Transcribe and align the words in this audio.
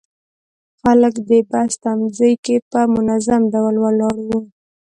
خلک 0.81 1.15
د 1.29 1.29
بس 1.49 1.71
تمځي 1.83 2.33
کې 2.45 2.55
په 2.71 2.79
منظم 2.93 3.41
ډول 3.53 3.75
ولاړ 3.83 4.15
وو. 4.25 4.39